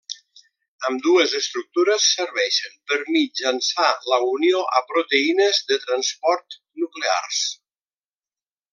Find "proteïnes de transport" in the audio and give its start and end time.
4.95-6.61